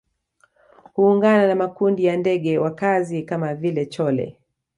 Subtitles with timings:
[0.93, 4.37] Huungana na makundi ya ndege wakazi kama vile chole